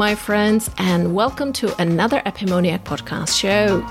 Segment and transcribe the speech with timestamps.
[0.00, 3.82] My friends, and welcome to another Epimoniac podcast show.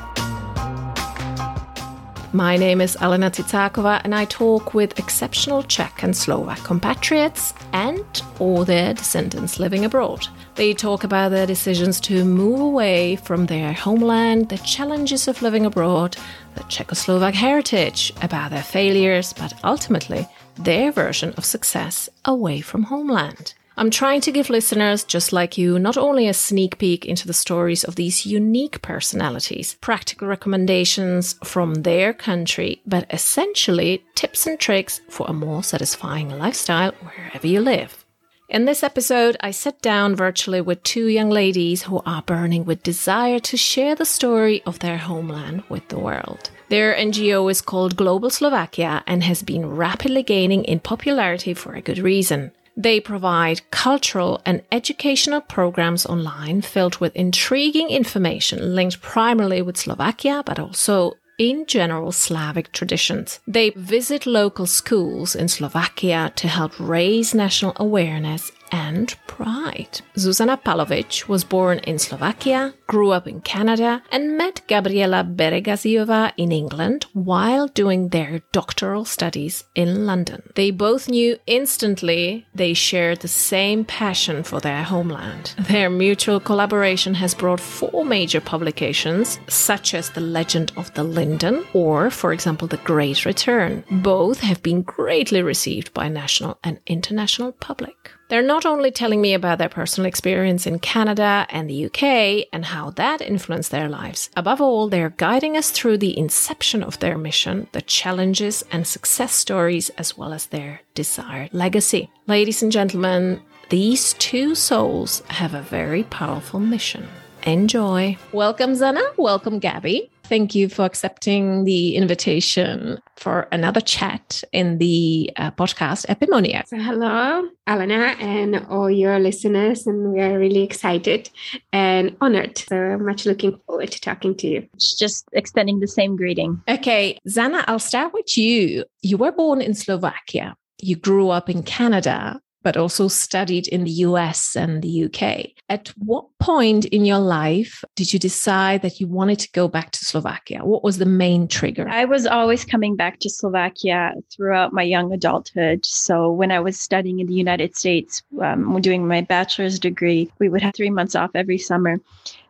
[2.33, 8.03] My name is Alena Tsitsakova, and I talk with exceptional Czech and Slovak compatriots and
[8.39, 10.27] all their descendants living abroad.
[10.55, 15.67] They talk about their decisions to move away from their homeland, the challenges of living
[15.67, 16.17] abroad,
[16.55, 23.53] the Czechoslovak heritage, about their failures, but ultimately their version of success away from homeland.
[23.79, 27.33] I'm trying to give listeners just like you not only a sneak peek into the
[27.33, 34.99] stories of these unique personalities, practical recommendations from their country, but essentially tips and tricks
[35.07, 38.03] for a more satisfying lifestyle wherever you live.
[38.49, 42.83] In this episode, I sat down virtually with two young ladies who are burning with
[42.83, 46.49] desire to share the story of their homeland with the world.
[46.67, 51.81] Their NGO is called Global Slovakia and has been rapidly gaining in popularity for a
[51.81, 52.51] good reason.
[52.79, 60.43] They provide cultural and educational programs online filled with intriguing information linked primarily with Slovakia,
[60.45, 63.41] but also in general Slavic traditions.
[63.45, 70.01] They visit local schools in Slovakia to help raise national awareness and pride.
[70.15, 76.51] Zuzana Palovic was born in Slovakia, grew up in Canada, and met Gabriela Bereghazyova in
[76.51, 80.41] England while doing their doctoral studies in London.
[80.55, 85.53] They both knew instantly they shared the same passion for their homeland.
[85.57, 91.65] Their mutual collaboration has brought four major publications, such as The Legend of the Linden
[91.73, 93.83] or, for example, The Great Return.
[93.89, 98.11] Both have been greatly received by national and international public.
[98.29, 102.63] They're not only telling me about their personal experience in Canada and the UK and
[102.63, 104.29] how that influenced their lives.
[104.37, 109.33] Above all, they're guiding us through the inception of their mission, the challenges and success
[109.33, 112.11] stories, as well as their desired legacy.
[112.27, 117.07] Ladies and gentlemen, these two souls have a very powerful mission.
[117.43, 118.15] Enjoy.
[118.31, 119.17] Welcome, Zana.
[119.17, 120.11] Welcome, Gabby.
[120.29, 126.67] Thank you for accepting the invitation for another chat in the uh, podcast Epimonia.
[126.67, 129.87] So hello, Alana, and all your listeners.
[129.87, 131.31] And we are really excited
[131.73, 132.59] and honored.
[132.59, 134.67] So much looking forward to talking to you.
[134.77, 136.61] Just extending the same greeting.
[136.69, 138.85] Okay, Zana, I'll start with you.
[139.01, 140.55] You were born in Slovakia.
[140.79, 145.51] You grew up in Canada but also studied in the US and the UK.
[145.69, 149.91] At what point in your life did you decide that you wanted to go back
[149.91, 150.65] to Slovakia?
[150.65, 151.87] What was the main trigger?
[151.87, 155.85] I was always coming back to Slovakia throughout my young adulthood.
[155.85, 160.49] So when I was studying in the United States, um, doing my bachelor's degree, we
[160.49, 161.99] would have three months off every summer.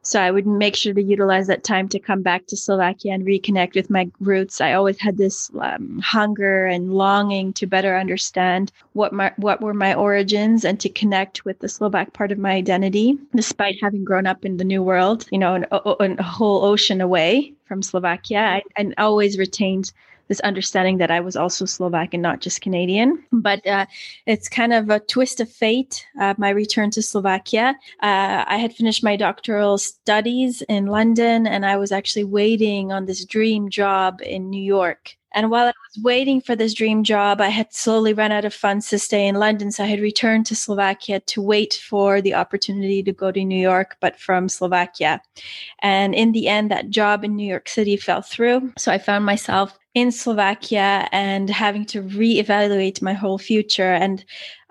[0.01, 3.25] So I would make sure to utilize that time to come back to Slovakia and
[3.25, 4.61] reconnect with my roots.
[4.61, 9.73] I always had this um, hunger and longing to better understand what my what were
[9.73, 14.25] my origins and to connect with the Slovak part of my identity, despite having grown
[14.25, 18.39] up in the New World, you know, an, a whole ocean away from Slovakia.
[18.39, 19.91] I, I always retained
[20.29, 23.21] this understanding that I was also Slovak and not just Canadian.
[23.31, 23.87] But uh,
[24.25, 26.05] it's kind of a twist of fate.
[26.19, 27.75] Uh, my return to Slovakia.
[28.01, 33.05] Uh, I had finished my doctoral studies in London, and I was actually waiting on
[33.05, 35.17] this dream job in New York.
[35.33, 38.53] And while I was waiting for this dream job, I had slowly run out of
[38.53, 39.71] funds to stay in London.
[39.71, 43.61] So I had returned to Slovakia to wait for the opportunity to go to New
[43.61, 45.21] York, but from Slovakia.
[45.79, 48.73] And in the end, that job in New York City fell through.
[48.77, 53.93] So I found myself in Slovakia and having to reevaluate my whole future.
[53.93, 54.23] And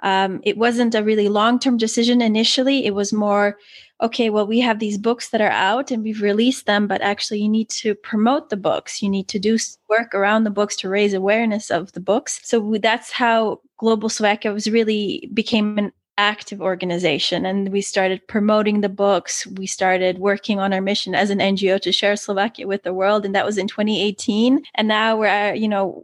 [0.03, 2.87] um, it wasn't a really long term decision initially.
[2.87, 3.59] It was more,
[4.01, 7.41] okay, well, we have these books that are out and we've released them, but actually,
[7.41, 9.03] you need to promote the books.
[9.03, 12.41] You need to do work around the books to raise awareness of the books.
[12.45, 18.81] So that's how Global Slovakia was really became an active organization and we started promoting
[18.81, 19.47] the books.
[19.47, 23.25] We started working on our mission as an ngo to share slovakia with the world
[23.25, 26.03] and that was in 2018 and now we're uh, you know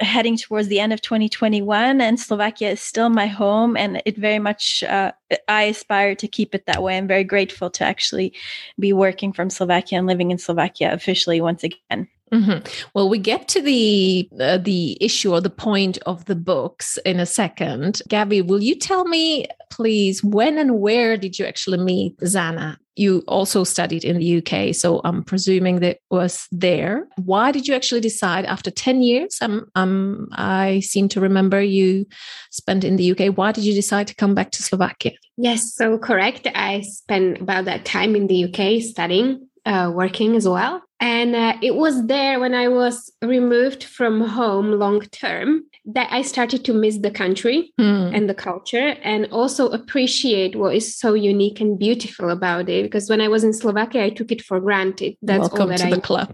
[0.00, 4.38] heading towards the end of 2021 and slovakia is still my home and it very
[4.38, 5.10] much uh,
[5.48, 6.96] i aspire to keep it that way.
[6.96, 8.32] I'm very grateful to actually
[8.78, 12.88] be working from slovakia and living in slovakia officially once again Mm-hmm.
[12.94, 17.20] Well, we get to the uh, the issue or the point of the books in
[17.20, 18.02] a second.
[18.08, 22.78] Gabby, will you tell me, please, when and where did you actually meet Zana?
[22.96, 27.06] You also studied in the UK, so I'm presuming that was there.
[27.16, 29.38] Why did you actually decide after ten years?
[29.40, 32.06] Um, um, I seem to remember you
[32.50, 33.36] spent in the UK.
[33.36, 35.12] Why did you decide to come back to Slovakia?
[35.36, 36.48] Yes, so correct.
[36.54, 40.82] I spent about that time in the UK studying uh, working as well.
[40.98, 46.22] And uh, it was there when I was removed from home long term that I
[46.22, 48.10] started to miss the country Hmm.
[48.14, 52.84] and the culture and also appreciate what is so unique and beautiful about it.
[52.84, 55.16] Because when I was in Slovakia, I took it for granted.
[55.20, 56.32] That's all Welcome that to I the club.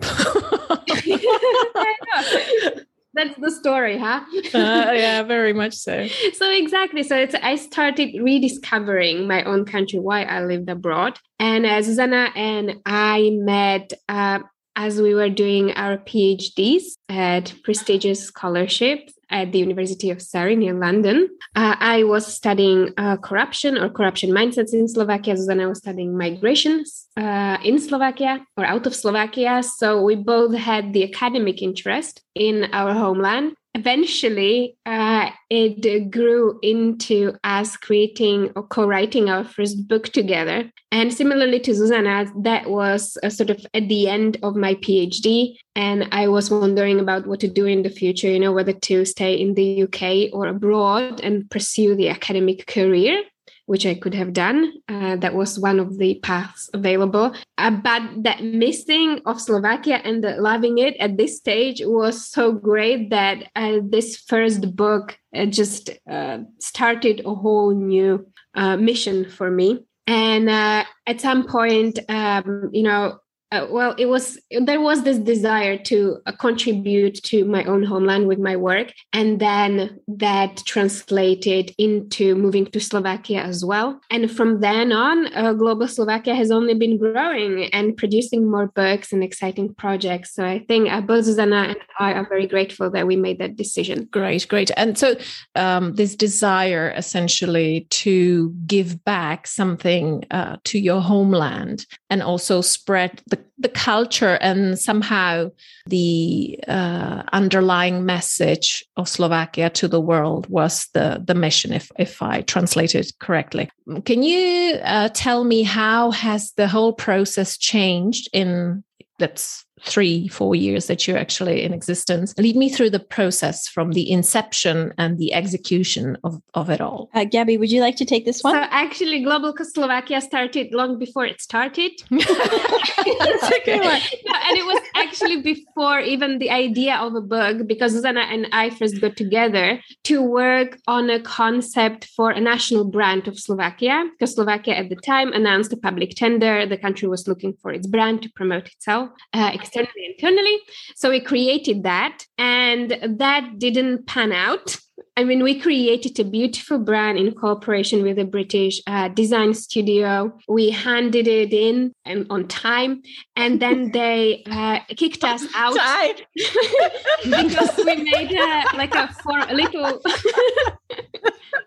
[3.14, 4.20] That's the story, huh?
[4.54, 6.06] Uh, yeah, very much so.
[6.32, 11.66] so exactly so it's i started rediscovering my own country why i lived abroad and
[11.66, 14.40] uh, susanna and i met uh,
[14.76, 20.74] as we were doing our phds at prestigious scholarships at the university of surrey near
[20.74, 21.28] london.
[21.56, 25.36] Uh, i was studying uh, corruption or corruption mindsets in slovakia.
[25.36, 29.62] Susanna was studying migrations uh, in slovakia or out of slovakia.
[29.62, 37.34] So we both had the academic interest in our homeland eventually uh, it grew into
[37.44, 40.70] us creating or co-writing our first book together.
[40.90, 45.56] And similarly to susanna that was uh, sort of at the end of my phd
[45.74, 49.04] and i was wondering about what to do in the future you know whether to
[49.04, 50.02] stay in the uk
[50.32, 53.22] or abroad and pursue the academic career
[53.66, 54.72] which I could have done.
[54.88, 57.34] Uh, that was one of the paths available.
[57.58, 63.10] Uh, but that missing of Slovakia and loving it at this stage was so great
[63.10, 69.50] that uh, this first book uh, just uh, started a whole new uh, mission for
[69.50, 69.84] me.
[70.06, 73.18] And at some point, um, you know,
[73.52, 78.26] uh, well it was there was this desire to uh, contribute to my own homeland
[78.26, 84.00] with my work and then that translated into moving to slovakia as well.
[84.10, 89.12] And from then on uh, global slovakia has only been growing and producing more books
[89.12, 90.34] and exciting projects.
[90.34, 93.56] So i think uh, both susanna and i are very grateful that we made that
[93.56, 94.08] decision.
[94.10, 94.70] Great great.
[94.76, 95.16] And so
[95.54, 103.22] um, this desire essentially to give back something uh, to your homeland and also spread
[103.26, 105.50] the the culture and somehow
[105.86, 112.22] the uh, underlying message of Slovakia to the world was the the mission, if if
[112.22, 113.70] I translate it correctly.
[114.04, 118.84] Can you uh, tell me how has the whole process changed in
[119.18, 122.34] that's three, four years that you're actually in existence.
[122.38, 127.10] Lead me through the process from the inception and the execution of, of it all.
[127.14, 128.54] Uh, Gabby, would you like to take this one?
[128.54, 131.92] So actually, Global Slovakia started long before it started.
[132.10, 134.00] That's a good one.
[134.26, 138.48] No, and it was actually before even the idea of a book, because Susanna and
[138.52, 144.04] I first got together to work on a concept for a national brand of Slovakia,
[144.12, 146.66] because Slovakia at the time announced a public tender.
[146.66, 149.10] The country was looking for its brand to promote itself.
[149.32, 150.58] Uh, externally internally
[150.94, 154.78] so we created that and that didn't pan out
[155.14, 160.38] I mean, we created a beautiful brand in cooperation with a British uh, design studio.
[160.48, 163.02] We handed it in and on time,
[163.36, 165.76] and then they uh, kicked us out
[167.24, 170.00] because we made a, like a for a little.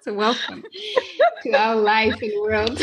[0.01, 0.63] so welcome
[1.44, 2.81] to our life and world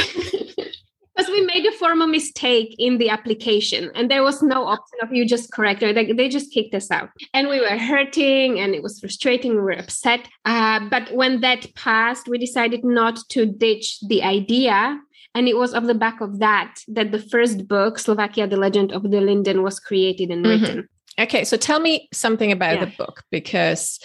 [1.14, 5.12] because we made a formal mistake in the application and there was no option of
[5.12, 5.94] you just correct it.
[5.94, 7.10] They, they just kicked us out.
[7.34, 9.52] And we were hurting and it was frustrating.
[9.52, 10.28] We were upset.
[10.44, 14.98] Uh, but when that passed, we decided not to ditch the idea.
[15.34, 18.92] And it was off the back of that that the first book, Slovakia, the Legend
[18.92, 20.62] of the Linden, was created and mm-hmm.
[20.62, 20.88] written.
[21.18, 22.84] Okay, so tell me something about yeah.
[22.86, 23.98] the book because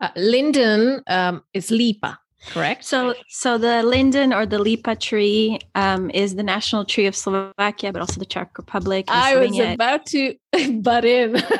[0.00, 2.18] uh, Linden um, is Lipa,
[2.50, 2.84] correct.
[2.84, 7.92] So so the linden or the lipa tree um, is the national tree of slovakia
[7.92, 10.34] but also the czech republic i was about to
[10.82, 11.42] butt in.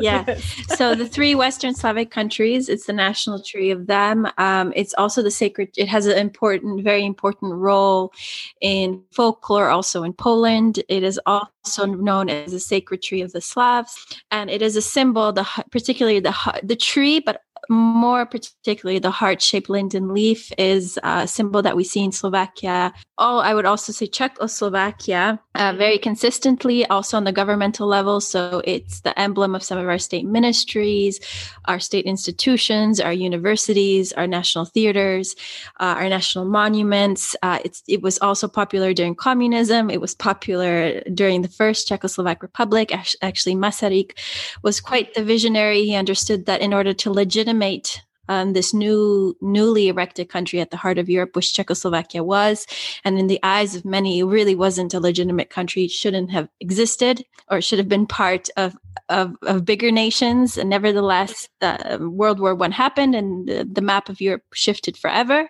[0.00, 0.36] Yeah.
[0.68, 4.26] So the three western slavic countries it's the national tree of them.
[4.38, 8.12] Um, it's also the sacred it has an important very important role
[8.60, 10.82] in folklore also in poland.
[10.88, 13.94] It is also known as the sacred tree of the slavs
[14.30, 19.68] and it is a symbol the particularly the the tree but more particularly the heart-shaped
[19.68, 22.92] linden leaf is a symbol that we see in Slovakia.
[23.18, 28.20] Oh, I would also say Czechoslovakia uh, very consistently, also on the governmental level.
[28.20, 31.20] So it's the emblem of some of our state ministries,
[31.66, 35.36] our state institutions, our universities, our national theaters,
[35.78, 37.36] uh, our national monuments.
[37.42, 39.90] Uh, it was also popular during communism.
[39.90, 42.92] It was popular during the first Czechoslovak Republic.
[43.22, 44.18] Actually, Masaryk
[44.62, 45.84] was quite the visionary.
[45.84, 47.10] He understood that in order to
[47.52, 52.66] legitimate um, this new, newly erected country at the heart of Europe, which Czechoslovakia was.
[53.04, 55.84] And in the eyes of many, it really wasn't a legitimate country.
[55.84, 58.76] It shouldn't have existed or should have been part of,
[59.08, 60.56] of, of bigger nations.
[60.56, 65.48] And nevertheless, the, World War One happened and the, the map of Europe shifted forever.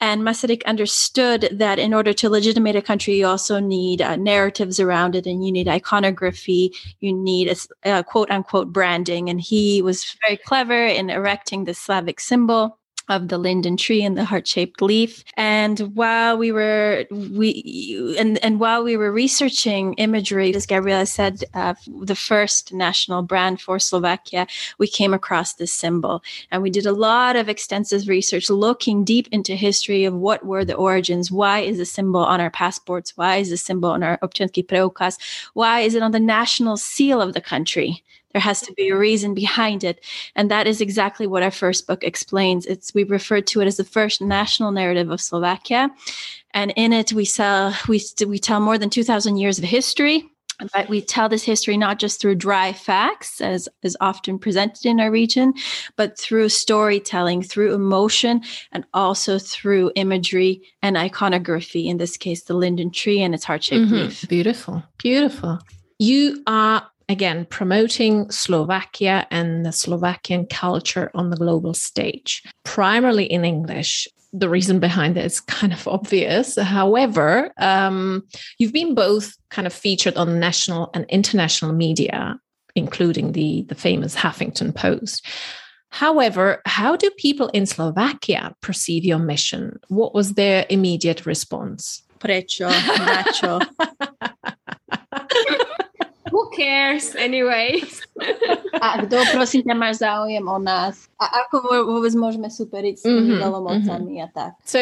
[0.00, 4.78] And Masaryk understood that in order to legitimate a country, you also need uh, narratives
[4.78, 7.48] around it and you need iconography, you need
[7.84, 9.28] a, a quote unquote branding.
[9.28, 14.16] And he was very clever in erecting this Slavic symbol of the linden tree and
[14.16, 15.24] the heart-shaped leaf.
[15.36, 21.44] And while we were we and and while we were researching imagery as gabriela said
[21.54, 24.46] uh, the first national brand for slovakia
[24.78, 26.22] we came across this symbol.
[26.50, 30.64] And we did a lot of extensive research looking deep into history of what were
[30.64, 31.30] the origins.
[31.30, 33.16] Why is the symbol on our passports?
[33.16, 35.18] Why is the symbol on our občiansky preukaz?
[35.54, 38.02] Why is it on the national seal of the country
[38.36, 40.04] there has to be a reason behind it.
[40.34, 42.66] And that is exactly what our first book explains.
[42.66, 45.88] It's we refer to it as the first national narrative of Slovakia.
[46.52, 50.28] And in it we sell we we tell more than 2000 years of history.
[50.74, 55.00] But we tell this history not just through dry facts, as is often presented in
[55.00, 55.54] our region,
[55.96, 61.88] but through storytelling, through emotion, and also through imagery and iconography.
[61.88, 64.08] In this case, the linden tree and its heart shaped mm-hmm.
[64.08, 64.28] leaf.
[64.28, 65.58] Beautiful, beautiful.
[65.98, 73.44] You are again, promoting Slovakia and the Slovakian culture on the global stage, primarily in
[73.44, 74.08] English.
[74.32, 76.56] The reason behind it is kind of obvious.
[76.58, 78.22] However, um,
[78.58, 82.38] you've been both kind of featured on national and international media,
[82.74, 85.26] including the, the famous Huffington Post.
[85.90, 89.78] However, how do people in Slovakia perceive your mission?
[89.88, 92.02] What was their immediate response?
[92.18, 92.68] Prečo?
[92.70, 93.62] Nacho?
[96.56, 98.00] Who cares anyways?
[98.80, 101.04] a kto prosím ťa máš záujem o nás?
[101.20, 104.52] A ako vôbec môžeme superiť s tými mm-hmm, a tak.
[104.64, 104.80] So,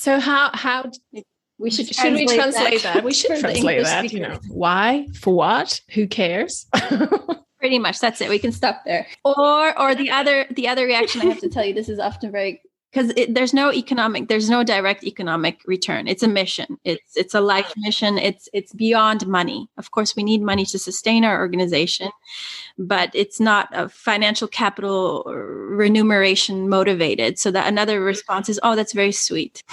[0.00, 0.88] so how, how
[1.60, 3.00] we should, should we translate that?
[3.00, 3.04] that?
[3.04, 4.40] We should translate that, you know.
[4.48, 5.06] Why?
[5.12, 5.80] For what?
[5.92, 6.66] Who cares?
[7.60, 8.32] Pretty much that's it.
[8.32, 9.06] We can stop there.
[9.20, 12.32] Or or the other the other reaction I have to tell you, this is often
[12.32, 16.08] very because there's no economic there's no direct economic return.
[16.08, 16.78] It's a mission.
[16.84, 18.18] It's it's a life mission.
[18.18, 19.68] It's it's beyond money.
[19.76, 22.10] Of course we need money to sustain our organization
[22.78, 27.38] but it's not a financial capital uh, remuneration motivated.
[27.38, 29.62] So that another response is oh that's very sweet.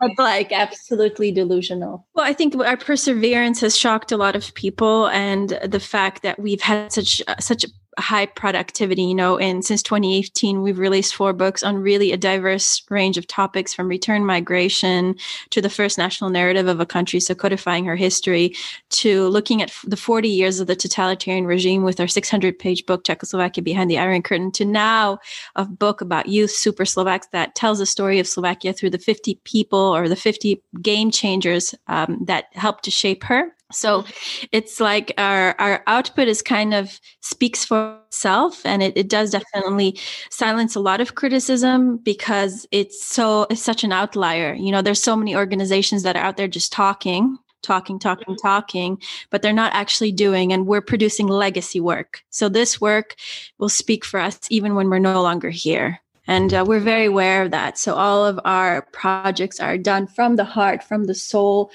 [0.00, 2.04] But like absolutely delusional.
[2.14, 6.38] Well i think our perseverance has shocked a lot of people and the fact that
[6.40, 7.64] we've had such uh, such
[7.98, 12.82] high productivity you know and since 2018 we've released four books on really a diverse
[12.88, 15.14] range of topics from return migration
[15.50, 18.54] to the first national narrative of a country so codifying her history
[18.88, 23.04] to looking at the 40 years of the totalitarian regime with our 600 page book
[23.04, 25.18] czechoslovakia behind the iron curtain to now
[25.56, 29.34] a book about youth super slovaks that tells the story of slovakia through the 50
[29.44, 34.04] people or the 50 game changers um, that helped to shape her so
[34.52, 39.30] it's like our our output is kind of speaks for itself and it, it does
[39.30, 39.98] definitely
[40.30, 44.54] silence a lot of criticism because it's so it's such an outlier.
[44.54, 49.00] You know, there's so many organizations that are out there just talking talking, talking, talking,
[49.30, 50.52] but they're not actually doing.
[50.52, 52.22] And we're producing legacy work.
[52.30, 53.14] So this work
[53.58, 56.00] will speak for us even when we're no longer here.
[56.26, 57.78] And uh, we're very aware of that.
[57.78, 61.70] So all of our projects are done from the heart, from the soul,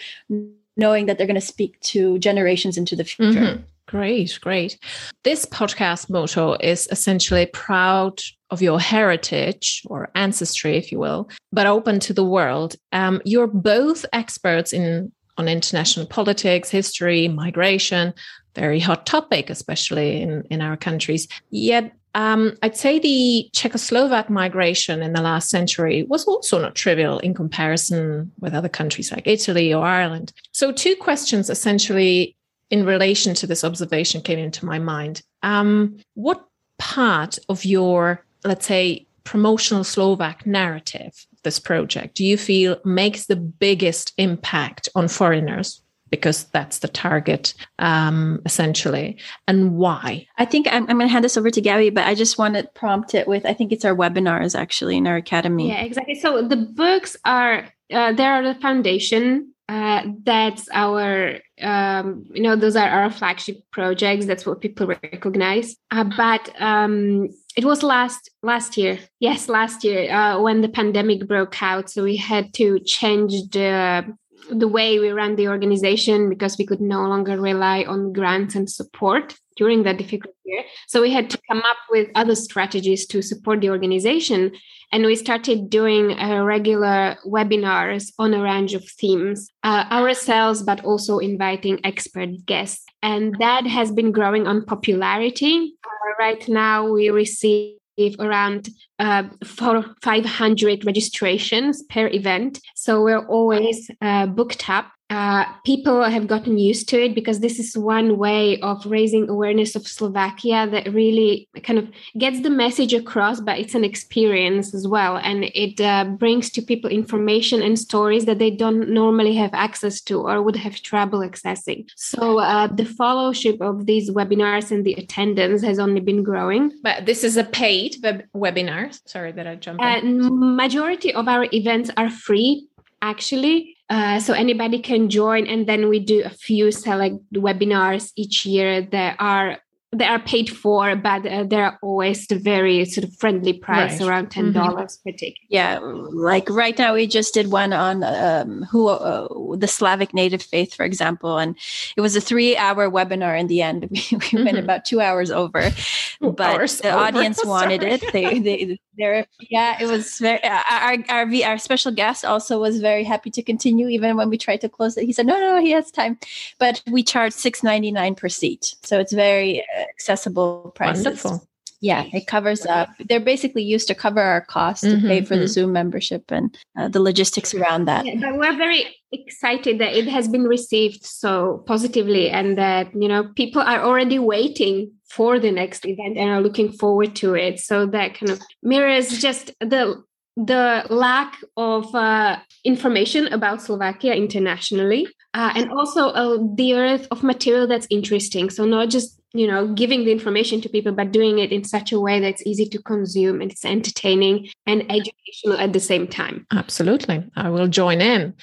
[0.78, 3.40] knowing that they're going to speak to generations into the future.
[3.40, 3.62] Mm-hmm.
[3.88, 4.78] Great, great.
[5.24, 11.68] This podcast motto is essentially proud of your heritage or ancestry, if you will, but
[11.68, 12.76] open to the world.
[12.92, 18.14] Um, you're both experts in on international politics, history, migration,
[18.56, 21.28] very hot topic, especially in, in our countries.
[21.52, 27.20] Yet um, I'd say the Czechoslovak migration in the last century was also not trivial
[27.20, 30.34] in comparison with other countries like Italy or Ireland.
[30.52, 32.36] So, two questions essentially
[32.72, 35.22] in relation to this observation came into my mind.
[35.44, 36.44] Um, what
[36.80, 43.36] part of your, let's say, promotional Slovak narrative, this project, do you feel makes the
[43.36, 45.84] biggest impact on foreigners?
[46.10, 49.18] Because that's the target um, essentially.
[49.48, 50.28] And why?
[50.38, 52.56] I think i'm, I'm going to hand this over to gabby but i just want
[52.56, 55.70] to prompt it with i think it's our webinars actually in our academy.
[55.70, 56.16] Yeah exactly.
[56.16, 62.56] So the books are uh, there are the foundation uh, that's our um, you know
[62.56, 64.26] those are our flagship projects.
[64.26, 65.76] That's what people recognize.
[65.92, 68.98] Uh, but um, it was last last year.
[69.20, 74.06] Yes last year uh, when the pandemic broke out so we had to change the
[74.50, 78.70] the way we ran the organization because we could no longer rely on grants and
[78.70, 80.64] support during that difficult year.
[80.88, 84.52] So we had to come up with other strategies to support the organization.
[84.92, 90.86] And we started doing uh, regular webinars on a range of themes uh, ourselves, but
[90.86, 92.86] also inviting expert guests.
[93.04, 95.74] And that has been growing on popularity.
[95.84, 97.78] Uh, right now, we receive
[98.20, 102.60] around uh, 500 registrations per event.
[102.76, 107.60] So we're always uh, booked up uh, people have gotten used to it because this
[107.60, 111.88] is one way of raising awareness of Slovakia that really kind of
[112.18, 115.18] gets the message across, but it's an experience as well.
[115.18, 120.02] And it uh, brings to people information and stories that they don't normally have access
[120.02, 121.88] to or would have trouble accessing.
[121.96, 126.74] So uh, the fellowship of these webinars and the attendance has only been growing.
[126.84, 129.00] But this is a paid web- webinar.
[129.08, 130.22] Sorry that I jumped in.
[130.22, 132.68] Uh, majority of our events are free
[133.02, 138.46] actually uh, so anybody can join, and then we do a few select webinars each
[138.46, 139.60] year that are
[139.94, 144.10] they are paid for, but uh, they're always the very sort of friendly price, right.
[144.10, 144.60] around ten mm-hmm.
[144.60, 145.10] dollars mm-hmm.
[145.12, 145.38] per ticket.
[145.50, 150.42] Yeah, like right now we just did one on um, who uh, the Slavic native
[150.42, 151.56] faith, for example, and
[151.96, 153.40] it was a three-hour webinar.
[153.40, 154.44] In the end, we, we mm-hmm.
[154.44, 155.72] went about two hours over,
[156.20, 156.98] but hours the over.
[157.06, 158.04] audience wanted it.
[158.12, 162.80] They, they there yeah it was very uh, our, our our special guest also was
[162.82, 165.56] very happy to continue even when we tried to close it he said no no,
[165.56, 166.18] no he has time
[166.60, 171.48] but we charge 6.99 per seat so it's very uh, accessible prices Wonderful.
[171.80, 175.42] yeah it covers up they're basically used to cover our costs mm-hmm, pay for mm-hmm.
[175.42, 179.94] the zoom membership and uh, the logistics around that yeah, but we're very excited that
[179.94, 185.40] it has been received so positively and that you know people are already waiting for
[185.40, 189.52] the next event and are looking forward to it so that kind of mirrors just
[189.60, 190.02] the
[190.38, 197.24] the lack of uh, information about Slovakia internationally, uh, and also uh, the earth of
[197.24, 198.52] material that's interesting.
[198.52, 201.92] So not just you know giving the information to people, but doing it in such
[201.92, 206.46] a way that's easy to consume and it's entertaining and educational at the same time.
[206.54, 208.36] Absolutely, I will join in.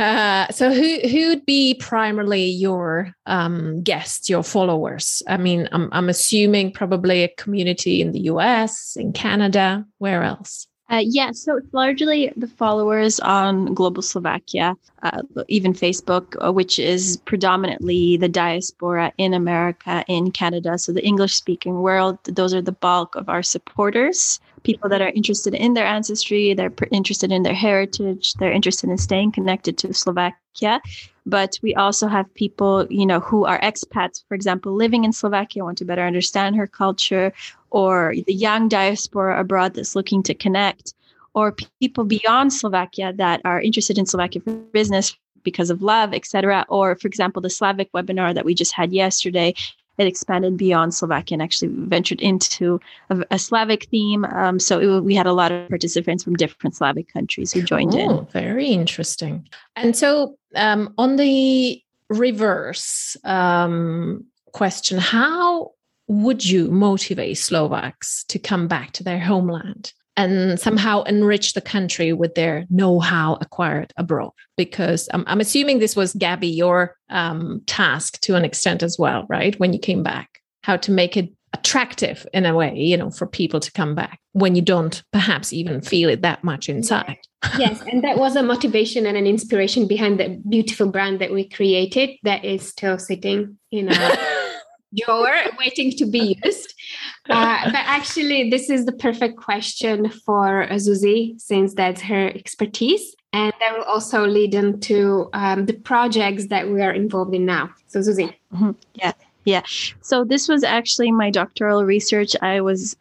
[0.00, 5.22] Uh, so who who would be primarily your um, guests, your followers?
[5.28, 9.84] I mean, I'm I'm assuming probably a community in the U.S., in Canada.
[9.98, 10.66] Where else?
[10.90, 16.80] Uh, yeah, so it's largely the followers on Global Slovakia, uh, even Facebook, uh, which
[16.80, 20.78] is predominantly the diaspora in America, in Canada.
[20.78, 25.10] So the English speaking world, those are the bulk of our supporters people that are
[25.10, 29.94] interested in their ancestry, they're interested in their heritage, they're interested in staying connected to
[29.94, 30.80] Slovakia.
[31.26, 35.64] But we also have people, you know, who are expats, for example, living in Slovakia,
[35.64, 37.32] want to better understand her culture,
[37.70, 40.94] or the young diaspora abroad that's looking to connect,
[41.34, 46.66] or people beyond Slovakia that are interested in Slovakia for business because of love, etc.
[46.68, 49.54] Or, for example, the Slavic webinar that we just had yesterday
[50.00, 54.24] it expanded beyond Slovakia and actually ventured into a, a Slavic theme.
[54.24, 57.94] Um, so it, we had a lot of participants from different Slavic countries who joined
[57.94, 58.26] oh, in.
[58.32, 59.46] Very interesting.
[59.76, 65.72] And so um, on the reverse um, question, how
[66.08, 69.92] would you motivate Slovaks to come back to their homeland?
[70.16, 74.32] And somehow enrich the country with their know-how acquired abroad.
[74.56, 79.26] Because um, i'm assuming this was gabby your um, task to an extent as well
[79.28, 79.58] right?
[79.58, 80.28] When you came back.
[80.62, 84.20] How to make it attractive in a way you know for people to come back
[84.32, 87.16] when you don't perhaps even feel it that much inside.
[87.58, 91.48] Yes and that was a motivation and an inspiration behind the beautiful brand that we
[91.48, 94.18] created that is still sitting in a
[94.96, 96.74] drawer waiting to be used
[97.30, 103.14] uh, but actually, this is the perfect question for Zuzi, since that's her expertise.
[103.32, 107.70] And that will also lead into um, the projects that we are involved in now.
[107.86, 108.34] So, Zuzi.
[108.52, 108.70] Mm-hmm.
[108.94, 109.12] Yeah.
[109.44, 109.62] Yeah.
[110.02, 112.36] So this was actually my doctoral research.
[112.42, 112.94] I was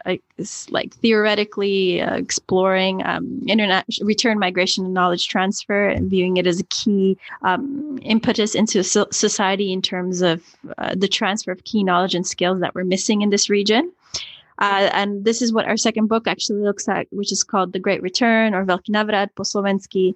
[0.70, 6.60] like theoretically uh, exploring um, internet return migration and knowledge transfer and viewing it as
[6.62, 10.42] a key um, impetus into so- society in terms of
[10.78, 13.92] uh, the transfer of key knowledge and skills that were missing in this region.
[14.60, 17.80] Uh, and this is what our second book actually looks at, which is called The
[17.80, 20.14] Great Return or Veľký Návrat po Slovensky.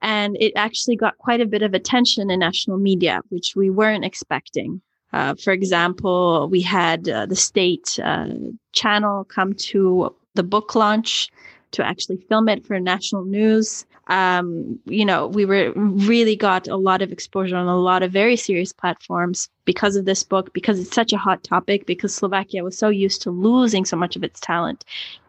[0.00, 4.04] And it actually got quite a bit of attention in national media, which we weren't
[4.04, 4.80] expecting.
[5.12, 8.28] Uh, for example, we had uh, the state uh,
[8.72, 11.30] channel come to the book launch
[11.72, 13.84] to actually film it for national news.
[14.08, 18.10] Um, you know, we were really got a lot of exposure on a lot of
[18.10, 22.64] very serious platforms because of this book, because it's such a hot topic, because Slovakia
[22.64, 24.84] was so used to losing so much of its talent.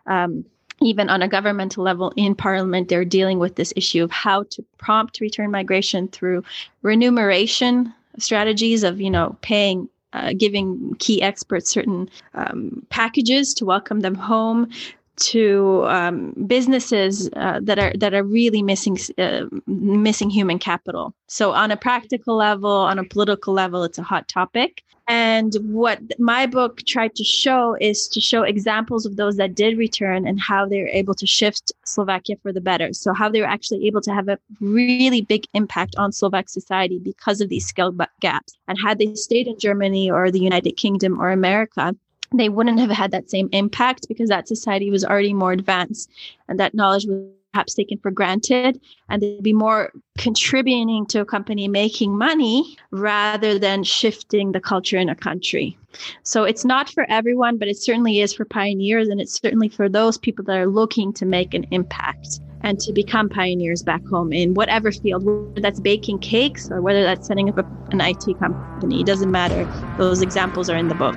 [0.05, 0.45] Um,
[0.81, 4.65] even on a governmental level in parliament, they're dealing with this issue of how to
[4.77, 6.43] prompt return migration through
[6.81, 14.01] remuneration strategies of, you know, paying uh, giving key experts certain um, packages to welcome
[14.01, 14.69] them home
[15.15, 21.13] to um, businesses uh, that are that are really missing uh, missing human capital.
[21.27, 24.83] So on a practical level, on a political level, it's a hot topic.
[25.07, 29.77] And what my book tried to show is to show examples of those that did
[29.77, 32.93] return and how they were able to shift Slovakia for the better.
[32.93, 36.99] So how they were actually able to have a really big impact on Slovak society
[36.99, 38.53] because of these skill gaps.
[38.69, 41.93] And had they stayed in Germany or the United Kingdom or America,
[42.39, 46.09] they wouldn't have had that same impact because that society was already more advanced
[46.47, 47.19] and that knowledge was
[47.53, 53.59] perhaps taken for granted and they'd be more contributing to a company making money rather
[53.59, 55.77] than shifting the culture in a country.
[56.23, 59.87] So it's not for everyone, but it certainly is for pioneers and it's certainly for
[59.87, 64.33] those people that are looking to make an impact and to become pioneers back home
[64.33, 69.01] in whatever field, whether that's baking cakes or whether that's setting up an IT company.
[69.01, 69.67] It doesn't matter.
[69.97, 71.15] Those examples are in the book.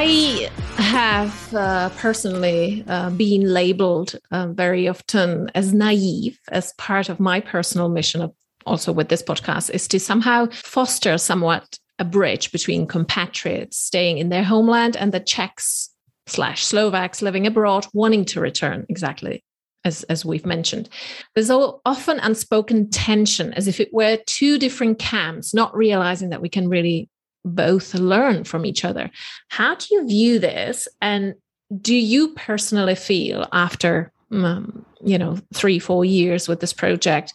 [0.00, 7.18] I have uh, personally uh, been labeled uh, very often as naive as part of
[7.18, 8.32] my personal mission of
[8.64, 14.28] also with this podcast is to somehow foster somewhat a bridge between compatriots staying in
[14.28, 15.90] their homeland and the Czechs
[16.28, 19.42] slash Slovaks living abroad wanting to return exactly
[19.84, 20.88] as, as we've mentioned.
[21.34, 26.48] There's often unspoken tension as if it were two different camps, not realizing that we
[26.48, 27.10] can really
[27.54, 29.10] both learn from each other.
[29.48, 30.88] How do you view this?
[31.00, 31.34] And
[31.80, 37.34] do you personally feel after, um, you know, three, four years with this project,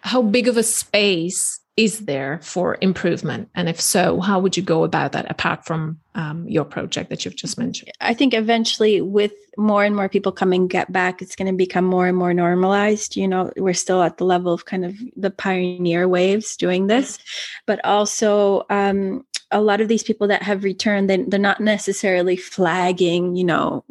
[0.00, 3.48] how big of a space is there for improvement?
[3.54, 7.24] And if so, how would you go about that apart from um, your project that
[7.24, 7.92] you've just mentioned?
[8.00, 11.84] I think eventually, with more and more people coming get back, it's going to become
[11.84, 13.14] more and more normalized.
[13.14, 17.20] You know, we're still at the level of kind of the pioneer waves doing this,
[17.64, 22.36] but also um, a lot of these people that have returned, they, they're not necessarily
[22.36, 23.84] flagging, you know,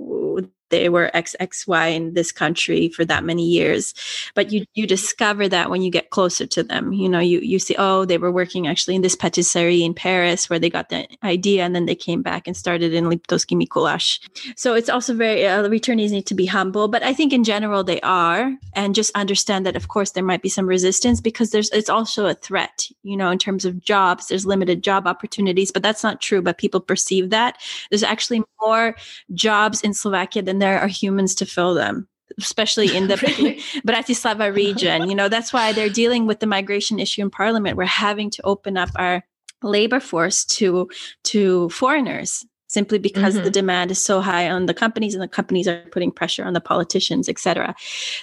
[0.69, 3.93] they were XXY in this country for that many years.
[4.35, 6.93] But you you discover that when you get closer to them.
[6.93, 10.49] You know, you you see, oh, they were working actually in this patisserie in Paris
[10.49, 14.19] where they got the idea and then they came back and started in Liptovský Mikuláš.
[14.55, 17.83] So it's also very uh, returnees need to be humble, but I think in general
[17.83, 21.69] they are and just understand that of course there might be some resistance because there's
[21.71, 25.83] it's also a threat, you know, in terms of jobs, there's limited job opportunities, but
[25.83, 27.57] that's not true, but people perceive that.
[27.89, 28.95] There's actually more
[29.33, 32.07] jobs in Slovakia than and there are humans to fill them
[32.39, 33.15] especially in the
[33.87, 35.09] Bratislava region.
[35.09, 37.77] You know, that's why they're dealing with the migration issue in parliament.
[37.77, 39.23] We're having to open up our
[39.63, 40.87] labor force to
[41.23, 43.45] to foreigners simply because mm-hmm.
[43.45, 46.53] the demand is so high on the companies and the companies are putting pressure on
[46.53, 47.73] the politicians etc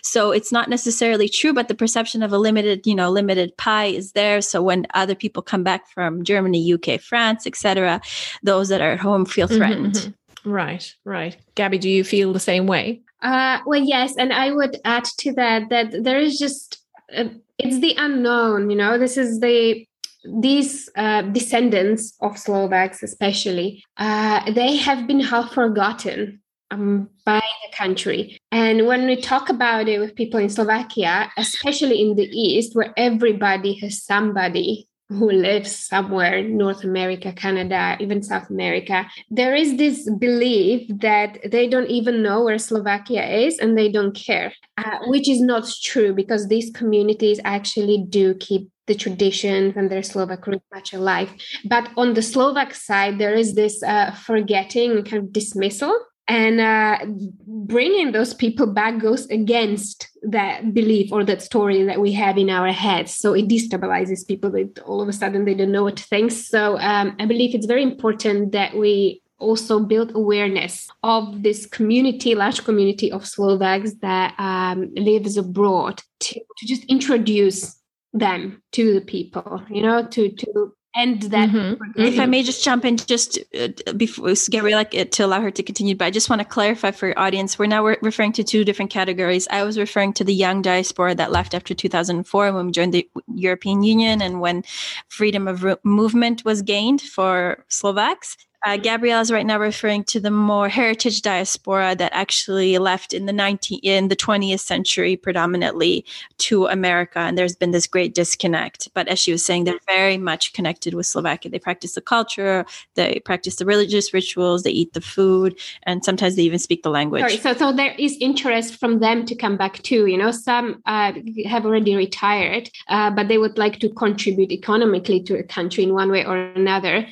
[0.03, 3.87] so it's not necessarily true but the perception of a limited you know limited pie
[3.87, 8.01] is there so when other people come back from germany uk france etc
[8.45, 10.11] those that are at home feel mm-hmm, threatened mm-hmm.
[10.45, 11.37] Right, right.
[11.55, 13.01] Gabby, do you feel the same way?
[13.23, 16.83] Uh, well, yes, and I would add to that that there is just
[17.17, 17.25] uh,
[17.59, 18.71] it's the unknown.
[18.71, 19.87] You know, this is the
[20.25, 27.77] these uh, descendants of Slovaks, especially, uh, they have been half forgotten um, by the
[27.77, 28.39] country.
[28.51, 32.93] And when we talk about it with people in Slovakia, especially in the East, where
[32.97, 40.09] everybody has somebody who lives somewhere north america canada even south america there is this
[40.19, 45.29] belief that they don't even know where slovakia is and they don't care uh, which
[45.29, 50.65] is not true because these communities actually do keep the traditions and their Slovak roots
[50.73, 51.31] much alive.
[51.65, 56.99] But on the Slovak side, there is this uh, forgetting, kind of dismissal and uh,
[57.47, 62.49] bringing those people back goes against that belief or that story that we have in
[62.49, 63.15] our heads.
[63.15, 66.33] So it destabilizes people that all of a sudden they don't know what to think.
[66.33, 72.35] So um, i believe it's very important that we also build awareness of this community
[72.35, 77.77] large community of slovaks that um, lives abroad to, to just introduce
[78.13, 82.01] them to the people you know to to and that mm-hmm.
[82.01, 85.63] if i may just jump in just uh, before gabriela uh, to allow her to
[85.63, 88.45] continue but i just want to clarify for your audience we're now re- referring to
[88.45, 89.49] two different categories.
[89.51, 93.09] I was referring to the young diaspora that left after 2004 when we joined the
[93.35, 94.65] european union and when
[95.09, 100.21] freedom of re- movement was gained for slovaks uh, Gabrielle is right now referring to
[100.21, 106.05] the more heritage diaspora that actually left in the 19 in the 20th century predominantly
[106.39, 108.89] to America, and there's been this great disconnect.
[108.95, 111.51] But as she was saying, they're very much connected with Slovakia.
[111.51, 116.37] They practice the culture, they practice the religious rituals, they eat the food, and sometimes
[116.37, 117.23] they even speak the language.
[117.23, 120.07] Sorry, so so there is interest from them to come back too.
[120.07, 121.13] You know, some uh,
[121.47, 125.93] have already retired, uh, but they would like to contribute economically to a country in
[125.93, 127.07] one way or another.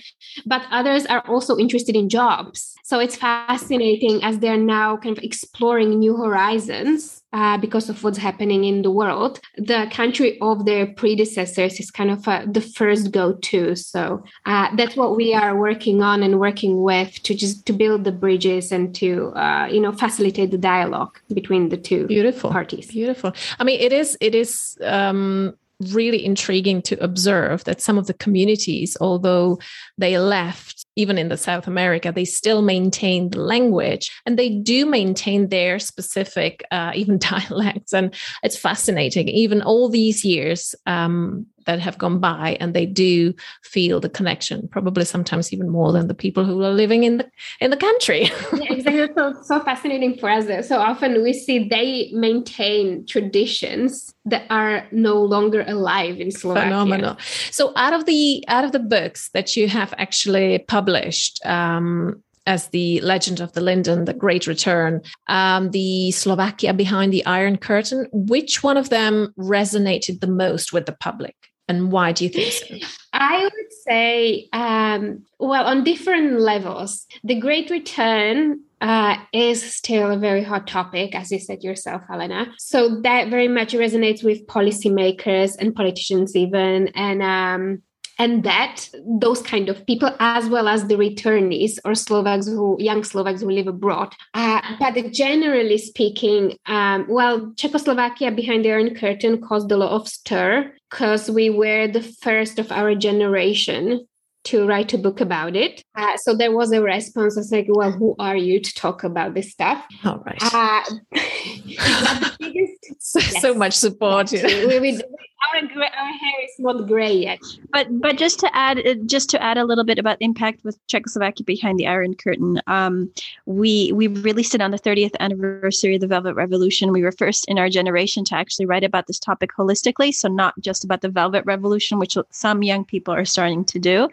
[0.46, 2.74] But others are also also interested in jobs.
[2.85, 8.18] So it's fascinating as they're now kind of exploring new horizons uh, because of what's
[8.18, 9.40] happening in the world.
[9.57, 13.74] The country of their predecessors is kind of uh, the first go-to.
[13.76, 18.05] So uh, that's what we are working on and working with to just to build
[18.05, 22.87] the bridges and to uh, you know facilitate the dialogue between the two beautiful parties.
[22.88, 23.33] Beautiful.
[23.59, 24.78] I mean, it is it is.
[24.85, 25.57] Um,
[25.90, 29.59] really intriguing to observe that some of the communities, although
[29.98, 34.85] they left even in the South America, they still maintain the language and they do
[34.87, 37.92] maintain their specific, uh, even dialects.
[37.92, 43.35] And it's fascinating, even all these years um, that have gone by, and they do
[43.62, 47.31] feel the connection, probably sometimes even more than the people who are living in the
[47.61, 48.22] in the country.
[48.52, 49.09] yeah, exactly.
[49.14, 50.68] So, so fascinating for us.
[50.68, 56.70] So often we see they maintain traditions that are no longer alive in Slovakia.
[56.70, 57.16] Phenomenal.
[57.50, 62.23] So out of the out of the books that you have actually published published um,
[62.47, 67.57] as the Legend of the Linden, The Great Return, um, the Slovakia Behind the Iron
[67.57, 68.07] Curtain.
[68.12, 71.37] Which one of them resonated the most with the public?
[71.68, 72.88] And why do you think so?
[73.12, 77.07] I would say, um, well, on different levels.
[77.23, 82.53] The Great Return uh, is still a very hot topic, as you said yourself, Helena.
[82.59, 86.88] So that very much resonates with policymakers and politicians, even.
[86.88, 87.83] And um,
[88.18, 88.88] and that
[89.20, 93.51] those kind of people as well as the returnees or slovaks who young slovaks who
[93.51, 99.77] live abroad uh, but generally speaking um, well czechoslovakia behind the iron curtain caused a
[99.77, 104.07] lot of stir because we were the first of our generation
[104.44, 105.85] to write a book about it.
[105.94, 107.37] Uh, so there was a response.
[107.37, 109.85] I was like, well, who are you to talk about this stuff?
[110.05, 110.38] All right.
[110.40, 110.83] Uh,
[112.40, 114.33] biggest, so, yes, so, much support.
[114.33, 117.40] Yes, we, we, our, our hair is not gray yet.
[117.72, 120.78] But but just to add uh, just to add a little bit about impact with
[120.87, 123.11] Czechoslovakia behind the Iron Curtain, um,
[123.46, 126.92] we we released it on the 30th anniversary of the Velvet Revolution.
[126.92, 130.55] We were first in our generation to actually write about this topic holistically, so not
[130.61, 134.09] just about the Velvet Revolution, which some young people are starting to do.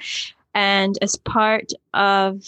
[0.54, 2.44] And as part of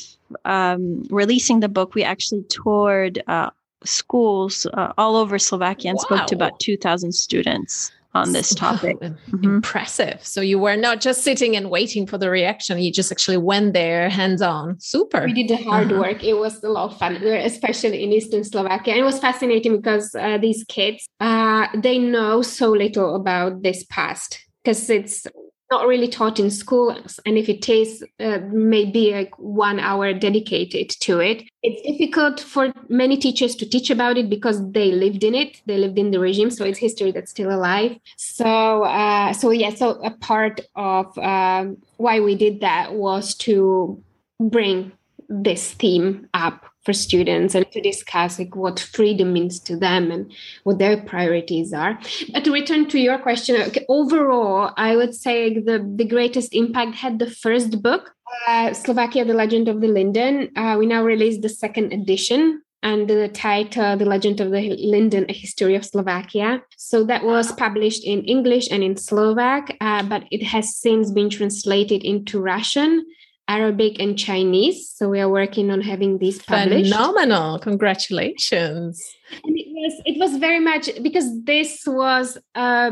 [0.46, 3.52] um, releasing the book, we actually toured uh,
[3.84, 6.18] schools uh, all over Slovakia and wow.
[6.18, 9.00] spoke to about 2,000 students on this topic.
[9.00, 9.44] Mm-hmm.
[9.44, 10.20] Impressive.
[10.22, 13.74] So you were not just sitting and waiting for the reaction, you just actually went
[13.74, 14.80] there hands on.
[14.80, 15.26] Super.
[15.26, 16.02] We did the hard uh-huh.
[16.02, 16.24] work.
[16.24, 18.94] It was a lot of fun, especially in Eastern Slovakia.
[18.94, 23.86] And it was fascinating because uh, these kids, uh, they know so little about this
[23.86, 25.26] past because it's
[25.72, 30.90] not really taught in schools and if it is uh, maybe like one hour dedicated
[30.90, 35.34] to it it's difficult for many teachers to teach about it because they lived in
[35.34, 37.98] it they lived in the regime so it's history that's still alive.
[38.18, 44.02] So uh, so yeah so a part of um, why we did that was to
[44.40, 44.92] bring
[45.30, 50.32] this theme up for students and to discuss like what freedom means to them and
[50.64, 52.00] what their priorities are.
[52.34, 56.96] But to return to your question, okay, overall, I would say the, the greatest impact
[56.96, 58.14] had the first book,
[58.48, 60.50] uh, Slovakia, The Legend of the Linden.
[60.56, 65.26] Uh, we now released the second edition and the title the legend of the linden
[65.30, 70.24] a history of slovakia so that was published in english and in slovak uh, but
[70.32, 73.06] it has since been translated into russian
[73.52, 74.78] Arabic and Chinese.
[74.98, 76.92] So we are working on having these published.
[76.92, 77.60] Phenomenal!
[77.60, 79.04] Congratulations.
[79.44, 82.92] And it was it was very much because this was uh,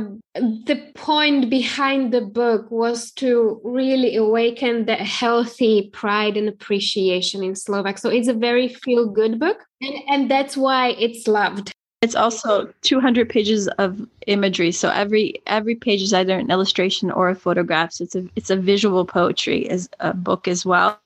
[0.69, 7.55] the point behind the book was to really awaken the healthy pride and appreciation in
[7.55, 7.97] Slovak.
[7.97, 11.71] So it's a very feel good book, and, and that's why it's loved.
[12.01, 14.71] It's also 200 pages of imagery.
[14.71, 17.91] So every every page is either an illustration or a photograph.
[17.91, 20.97] So it's a it's a visual poetry as a book as well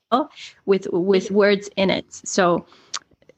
[0.65, 2.05] with with words in it.
[2.11, 2.65] So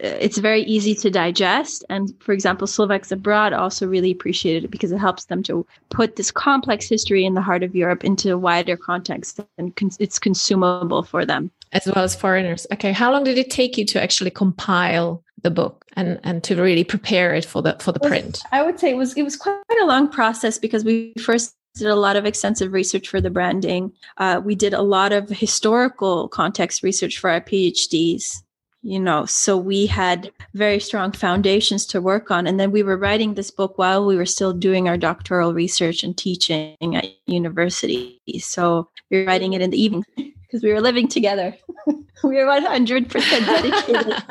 [0.03, 1.85] uh, it's very easy to digest.
[1.89, 6.17] And for example, Slovaks abroad also really appreciated it because it helps them to put
[6.17, 11.03] this complex history in the heart of Europe into a wider context and it's consumable
[11.03, 11.49] for them.
[11.75, 12.65] As well as foreigners.
[12.73, 12.91] Okay.
[12.91, 16.83] How long did it take you to actually compile the book and and to really
[16.83, 19.61] prepare it for the for the print i would say it was it was quite
[19.79, 23.91] a long process because we first did a lot of extensive research for the branding.
[24.17, 28.41] Uh, we did a lot of historical context research for our PhDs
[28.85, 32.95] you know so we had very strong foundations to work on and then we were
[32.95, 38.21] writing this book while we were still doing our doctoral research and teaching at university
[38.37, 40.05] so we were writing it in the evening
[40.55, 41.55] because we were living together
[42.23, 44.23] we were 100% dedicated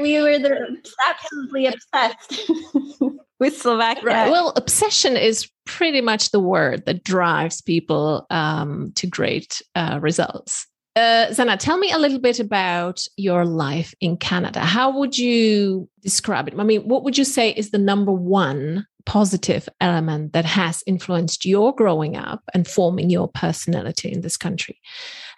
[0.00, 2.50] we were the, absolutely obsessed
[3.38, 4.02] with Slovakia.
[4.02, 4.30] Right.
[4.30, 10.66] Well, obsession is pretty much the word that drives people um, to great uh, results.
[10.96, 14.60] Uh, Zana, tell me a little bit about your life in Canada.
[14.60, 16.54] How would you describe it?
[16.58, 21.44] I mean, what would you say is the number one positive element that has influenced
[21.44, 24.80] your growing up and forming your personality in this country?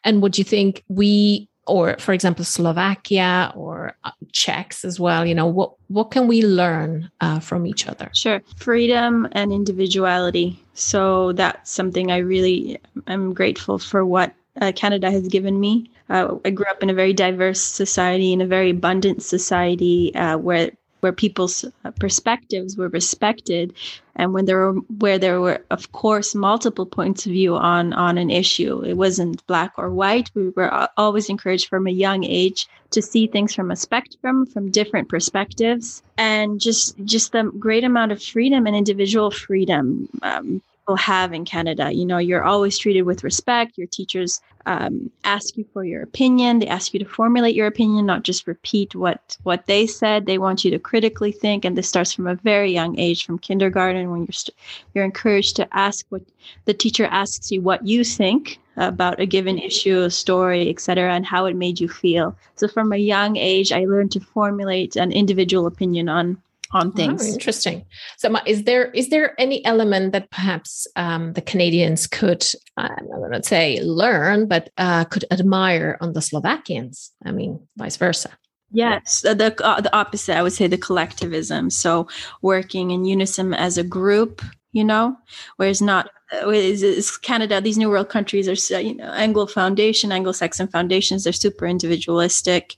[0.04, 5.34] And would you think we, or for example, Slovakia or uh, Czechs as well, you
[5.34, 8.10] know, what, what can we learn uh, from each other?
[8.14, 8.40] Sure.
[8.56, 10.58] Freedom and individuality.
[10.74, 15.90] So that's something I really am grateful for what uh, Canada has given me.
[16.08, 20.38] Uh, I grew up in a very diverse society, in a very abundant society uh,
[20.38, 23.74] where where people's uh, perspectives were respected,
[24.16, 28.18] and when there were where there were, of course, multiple points of view on on
[28.18, 28.84] an issue.
[28.84, 30.30] It wasn't black or white.
[30.34, 34.70] We were always encouraged from a young age to see things from a spectrum, from
[34.70, 40.08] different perspectives, and just just the great amount of freedom and individual freedom.
[40.22, 41.92] Um, people have in Canada.
[41.92, 43.76] You know, you're always treated with respect.
[43.76, 46.60] Your teachers um, ask you for your opinion.
[46.60, 50.24] They ask you to formulate your opinion, not just repeat what what they said.
[50.24, 53.38] They want you to critically think, and this starts from a very young age, from
[53.38, 54.56] kindergarten, when you're you st-
[54.94, 56.22] you're encouraged to ask what
[56.64, 61.26] the teacher asks you what you think about a given issue, a story, etc., and
[61.26, 62.34] how it made you feel.
[62.54, 66.40] So from a young age, I learned to formulate an individual opinion on
[66.72, 67.28] on things.
[67.28, 67.84] Oh, interesting.
[68.18, 72.44] So, is there is there any element that perhaps um, the Canadians could,
[72.76, 72.88] uh,
[73.30, 77.12] let's say, learn, but uh, could admire on the Slovakians?
[77.24, 78.30] I mean, vice versa.
[78.70, 80.36] Yes, the uh, the opposite.
[80.36, 81.70] I would say the collectivism.
[81.70, 82.08] So,
[82.42, 85.16] working in unison as a group, you know,
[85.56, 90.68] whereas not is, is Canada, these New World countries are, you know, Anglo Foundation, Anglo-Saxon
[90.68, 92.76] foundations, they're super individualistic.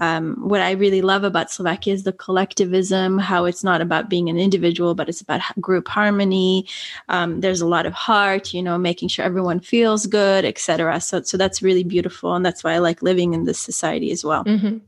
[0.00, 4.28] Um, what I really love about Slovakia is the collectivism, how it's not about being
[4.28, 6.66] an individual, but it's about group harmony.
[7.08, 11.00] Um, there's a lot of heart, you know, making sure everyone feels good, etc.
[11.00, 14.24] So, so that's really beautiful, and that's why I like living in this society as
[14.24, 14.44] well.
[14.44, 14.78] Mm-hmm.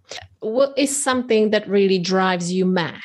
[0.40, 3.01] What is something that really drives you mad?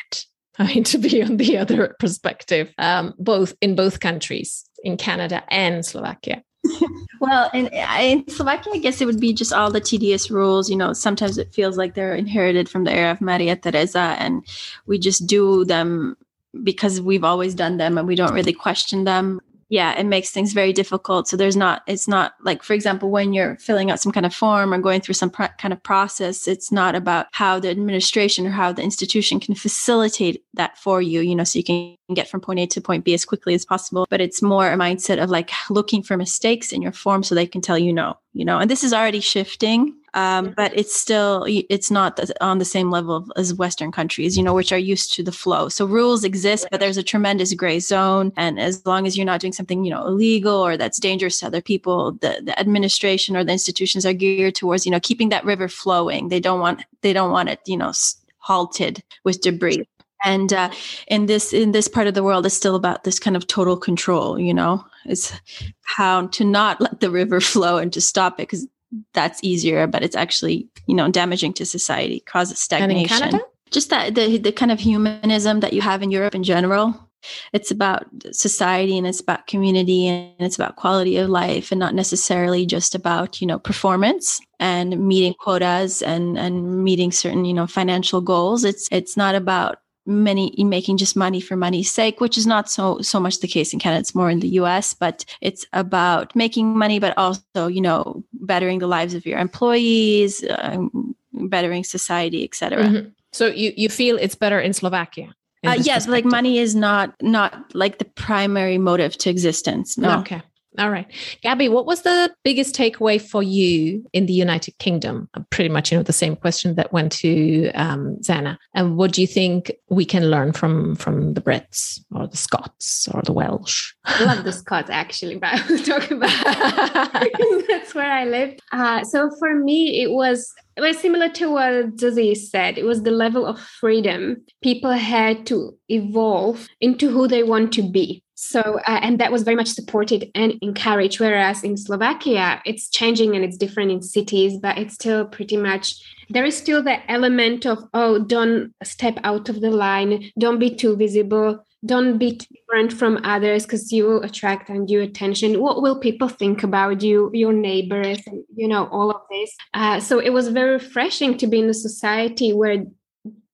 [0.60, 5.44] I mean, to be on the other perspective, um, both in both countries, in Canada
[5.50, 6.44] and Slovakia.
[7.20, 10.70] well, in, in Slovakia, I guess it would be just all the tedious rules.
[10.70, 14.46] You know, sometimes it feels like they're inherited from the era of Maria Theresa, and
[14.86, 16.17] we just do them
[16.63, 20.53] because we've always done them and we don't really question them yeah it makes things
[20.53, 21.27] very difficult.
[21.27, 24.36] So there's not it's not like for example when you're filling out some kind of
[24.36, 28.45] form or going through some pr- kind of process it's not about how the administration
[28.45, 32.29] or how the institution can facilitate that for you you know so you can get
[32.29, 34.05] from point a to point b as quickly as possible.
[34.10, 37.47] But it's more a mindset of like looking for mistakes in your form so they
[37.47, 38.60] can tell you no you know?
[38.60, 43.28] And this is already shifting um, but it's still it's not on the same level
[43.38, 45.69] as western countries you know which are used to the flow.
[45.69, 48.34] So rules exist but there's a tremendous gray zone.
[48.36, 51.47] And as long as you're not doing something you know illegal or that's dangerous to
[51.47, 55.45] other people the, the administration or the institutions are geared towards you know keeping that
[55.45, 56.30] river flowing.
[56.30, 57.93] They don't want they don't want it you know
[58.39, 59.88] halted with debris.
[60.24, 60.69] And uh,
[61.08, 63.78] in this in this part of the world it's still about this kind of total
[63.78, 64.86] control you know?
[65.06, 65.34] It's
[65.82, 68.67] how to not let the river flow and to stop it because
[69.13, 73.39] that's easier, but it's actually, you know, damaging to society, causes stagnation.
[73.69, 77.08] Just that the the kind of humanism that you have in Europe in general.
[77.54, 81.93] It's about society and it's about community and it's about quality of life and not
[81.93, 87.67] necessarily just about, you know, performance and meeting quotas and and meeting certain, you know,
[87.67, 88.63] financial goals.
[88.63, 89.77] It's it's not about
[90.12, 93.74] many making just money for money's sake which is not so so much the case
[93.74, 94.00] in canada.
[94.02, 98.80] It's more in the us but it's about making money but also you know bettering
[98.80, 103.10] the lives of your employees um, bettering society etc mm-hmm.
[103.32, 105.34] so you you feel it's better in slovakia
[105.65, 110.19] uh, yes like money is not not like the primary motive to existence no.
[110.19, 110.41] Okay
[110.79, 111.05] all right.
[111.41, 115.27] Gabby, what was the biggest takeaway for you in the United Kingdom?
[115.49, 118.57] Pretty much, you know, the same question that went to um, Zana.
[118.73, 123.10] And what do you think we can learn from from the Brits or the Scots
[123.13, 123.93] or the Welsh?
[124.05, 126.29] I love the Scots actually, but I talking about
[127.67, 128.62] that's where I lived.
[128.71, 132.77] Uh, so for me, it was it was similar to what Zuzi said.
[132.77, 134.38] It was the level of freedom.
[134.63, 139.44] People had to evolve into who they want to be So, uh, and that was
[139.44, 141.20] very much supported and encouraged.
[141.20, 145.94] Whereas in Slovakia, it's changing and it's different in cities, but it's still pretty much,
[146.28, 150.74] there is still the element of, oh, don't step out of the line, don't be
[150.74, 155.98] too visible, don't be different from others because you will attract undue attention what will
[155.98, 160.30] people think about you your neighbors and you know all of this uh, so it
[160.30, 162.86] was very refreshing to be in a society where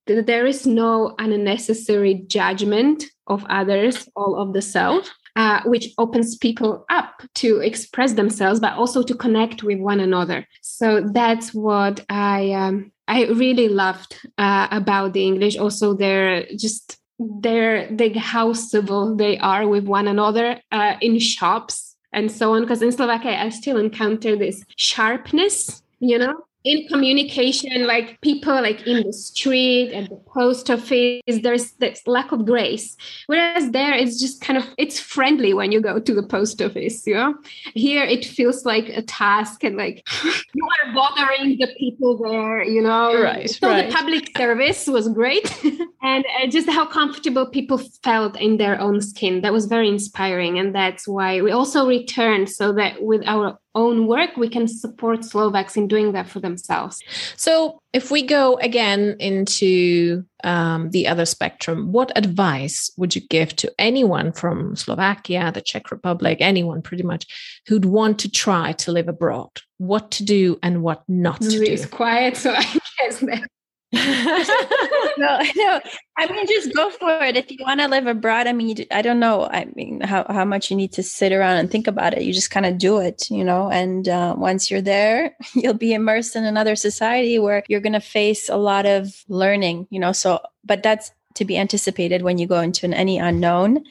[0.08, 6.84] there is no unnecessary judgment of others all of the self uh, which opens people
[6.90, 10.48] up to express themselves but also to connect with one another.
[10.62, 15.56] So that's what i um, i really loved uh, about the english.
[15.58, 21.96] Also they're just they're they how civil they are with one another uh, in shops
[22.12, 22.62] and so on.
[22.62, 28.86] Because in slovakia i still encounter this sharpness you know in communication like people like
[28.86, 32.98] in the street at the post office there's this lack of grace.
[33.28, 37.08] Whereas there it's just kind of it's friendly when you go to the post office
[37.08, 37.36] you know?
[37.74, 40.08] Here it feels like a task and like
[40.54, 43.22] you are bothering the people there you know?
[43.22, 43.90] Right so right.
[43.90, 45.48] the public service was great.
[46.04, 50.60] And uh, just how comfortable people felt in their own skin that was very inspiring.
[50.60, 55.24] And that's why we also returned so that with our own work, we can support
[55.24, 57.00] Slovaks in doing that for themselves.
[57.38, 63.56] So, if we go again into um, the other spectrum, what advice would you give
[63.58, 67.26] to anyone from Slovakia, the Czech Republic, anyone pretty much
[67.68, 69.62] who'd want to try to live abroad?
[69.78, 71.64] What to do and what not to do?
[71.64, 72.64] It's quiet, so I
[73.00, 73.48] guess that
[73.94, 75.80] no, no.
[76.18, 77.38] I mean, just go for it.
[77.38, 79.46] If you want to live abroad, I mean, I don't know.
[79.46, 82.24] I mean, how, how much you need to sit around and think about it.
[82.24, 83.72] You just kind of do it, you know.
[83.72, 88.02] And uh, once you're there, you'll be immersed in another society where you're going to
[88.02, 90.12] face a lot of learning, you know.
[90.12, 93.86] So, but that's to be anticipated when you go into an any unknown.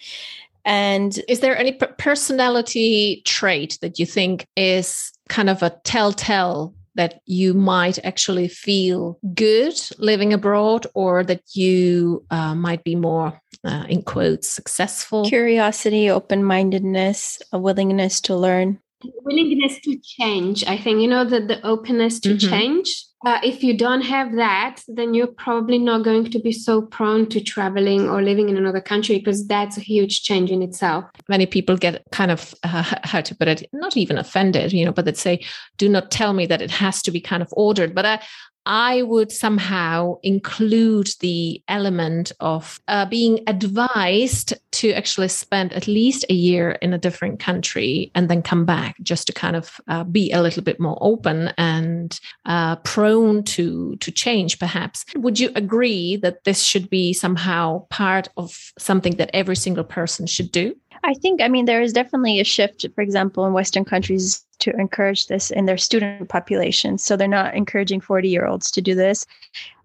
[0.66, 7.20] And is there any personality trait that you think is kind of a telltale that
[7.26, 13.86] you might actually feel good living abroad or that you uh, might be more uh,
[13.88, 15.24] in quotes successful?
[15.24, 18.78] Curiosity open-mindedness a willingness to learn.
[19.24, 22.48] Willingness to change i think you know that the openness to mm-hmm.
[22.48, 26.82] change uh, if you don't have that then you're probably not going to be so
[26.82, 31.04] prone to traveling or living in another country because that's a huge change in itself.
[31.28, 34.92] Many people get kind of uh, how to put it not even offended you know
[34.92, 35.44] but they say
[35.76, 37.94] do not tell me that it has to be kind of ordered.
[37.94, 38.20] But i
[38.66, 46.24] I would somehow include the element of uh, being advised to actually spend at least
[46.28, 50.02] a year in a different country and then come back just to kind of uh,
[50.02, 55.04] be a little bit more open and uh, prone to to change perhaps.
[55.14, 60.26] Would you agree that this should be somehow part of something that every single person
[60.26, 60.74] should do
[61.04, 64.70] I think, I mean, there is definitely a shift, for example, in Western countries to
[64.78, 66.98] encourage this in their student population.
[66.98, 69.26] So they're not encouraging 40 year olds to do this,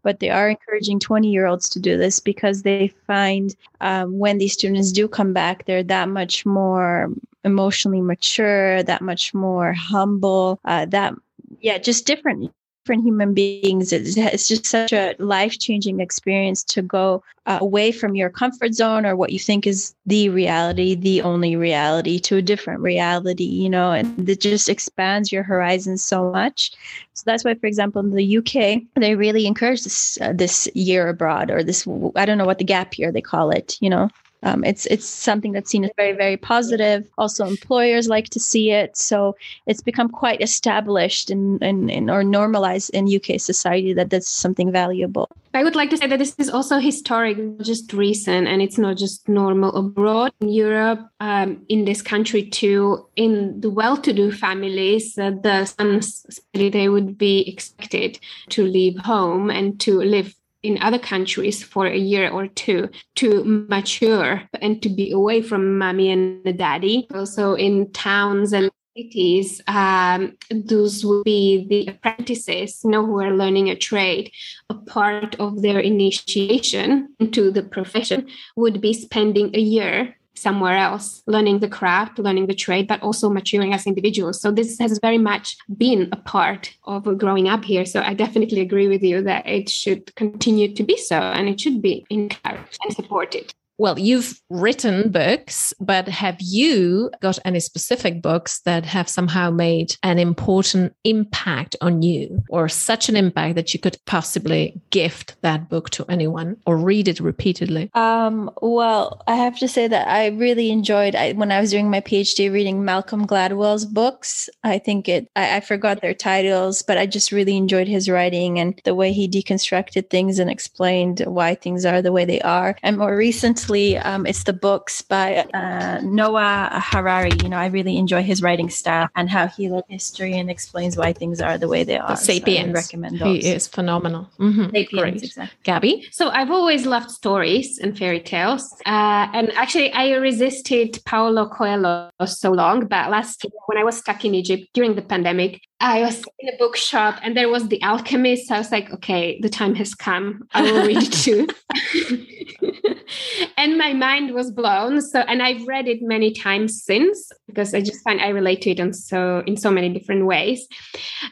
[0.04, 4.38] but they are encouraging 20 year olds to do this because they find um, when
[4.38, 7.10] these students do come back, they're that much more
[7.44, 11.14] emotionally mature, that much more humble, uh, that,
[11.60, 12.52] yeah, just different
[12.84, 13.94] different human beings.
[13.94, 18.74] It's, it's just such a life changing experience to go uh, away from your comfort
[18.74, 23.44] zone or what you think is the reality, the only reality, to a different reality,
[23.44, 26.72] you know, and it just expands your horizons so much.
[27.14, 31.10] So that's why, for example, in the UK, they really encourage this uh, this year
[31.10, 34.10] abroad or this I don't know what the gap year they call it, you know,
[34.44, 37.08] um, it's it's something that's seen as very very positive.
[37.18, 39.36] Also, employers like to see it, so
[39.68, 44.72] it's become quite established in, in, in, or normalized in UK society that that's something
[44.72, 45.30] valuable.
[45.54, 48.98] I would like to say that this is also historic, just recent, and it's not
[48.98, 53.06] just normal abroad in Europe, um, in this country too.
[53.16, 58.20] In the well-to-do families, uh, the sons they would be expected
[58.50, 60.34] to leave home and to live
[60.64, 65.78] in other countries for a year or two to mature and to be away from
[65.78, 67.08] mommy and daddy.
[67.14, 73.36] Also in towns and cities, um, those will be the apprentices, you know, who are
[73.36, 74.32] learning a trade.
[74.70, 81.24] A part of their initiation into the profession would be spending a year somewhere else,
[81.28, 84.42] learning the craft, learning the trade, but also maturing as individuals.
[84.42, 87.86] So this has very much been a part of growing up here.
[87.86, 91.60] So I definitely agree with you that it should continue to be so and it
[91.60, 93.54] should be encouraged and supported.
[93.82, 99.96] Well, you've written books, but have you got any specific books that have somehow made
[100.04, 105.68] an important impact on you or such an impact that you could possibly gift that
[105.68, 107.90] book to anyone or read it repeatedly?
[107.96, 111.90] Um, well, I have to say that I really enjoyed I, when I was doing
[111.90, 114.48] my PhD reading Malcolm Gladwell's books.
[114.64, 118.60] I think it, I, I forgot their titles, but I just really enjoyed his writing
[118.60, 122.76] and the way he deconstructed things and explained why things are the way they are.
[122.84, 127.32] And more recently, um, it's the books by uh, Noah Harari.
[127.44, 130.98] You know, I really enjoy his writing style and how he looks history and explains
[130.98, 132.10] why things are the way they are.
[132.10, 132.68] The Sapiens.
[132.68, 133.44] So recommend those.
[133.44, 134.30] He is phenomenal.
[134.40, 134.66] Mm-hmm.
[134.66, 135.24] Sapiens, Great.
[135.24, 135.58] Exactly.
[135.64, 136.08] Gabby?
[136.12, 138.74] So I've always loved stories and fairy tales.
[138.86, 143.98] Uh, and actually, I resisted Paulo Coelho so long, but last year when I was
[143.98, 147.82] stuck in Egypt during the pandemic, I was in a bookshop and there was The
[147.82, 148.52] Alchemist.
[148.52, 150.48] I was like, okay, the time has come.
[150.54, 151.48] I will read it too.
[153.62, 155.02] and my mind was blown.
[155.02, 158.72] So, and I've read it many times since because I just find I relate to
[158.72, 160.68] it in so in so many different ways.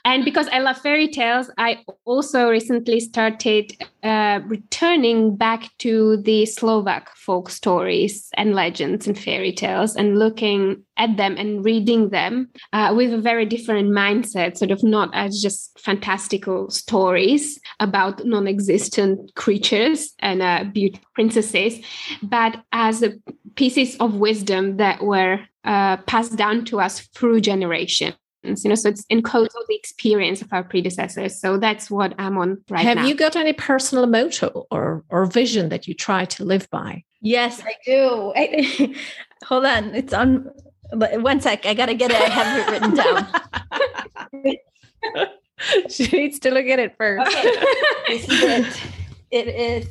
[0.05, 3.71] And because I love fairy tales, I also recently started
[4.03, 10.83] uh, returning back to the Slovak folk stories and legends and fairy tales and looking
[10.97, 15.41] at them and reading them uh, with a very different mindset, sort of not as
[15.41, 20.65] just fantastical stories about non existent creatures and uh,
[21.15, 21.79] princesses,
[22.23, 23.03] but as
[23.55, 28.89] pieces of wisdom that were uh, passed down to us through generations you know so
[28.89, 31.39] it's encodes all the experience of our predecessors.
[31.39, 33.01] So that's what i'm on right have now.
[33.01, 37.03] Have you got any personal motto or or vision that you try to live by?
[37.21, 38.33] Yes i do.
[38.35, 38.95] I,
[39.45, 40.49] hold on it's on
[40.93, 43.27] one sec i gotta get it i have it written down.
[45.89, 47.27] She needs to look at it first.
[47.27, 47.55] Okay.
[48.07, 48.81] this is it.
[49.29, 49.87] It is